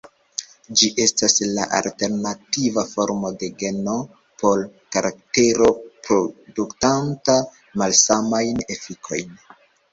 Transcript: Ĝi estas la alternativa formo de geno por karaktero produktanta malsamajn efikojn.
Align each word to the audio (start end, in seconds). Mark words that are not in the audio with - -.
Ĝi 0.79 0.87
estas 1.03 1.35
la 1.57 1.65
alternativa 1.79 2.85
formo 2.93 3.31
de 3.43 3.51
geno 3.65 3.99
por 4.43 4.65
karaktero 4.97 5.71
produktanta 6.09 7.39
malsamajn 7.85 8.69
efikojn. 8.79 9.41